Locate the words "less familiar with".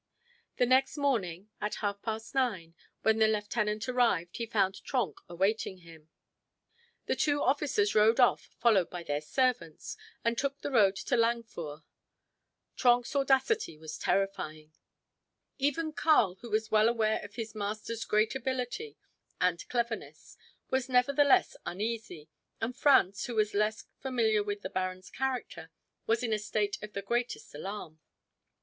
23.53-24.63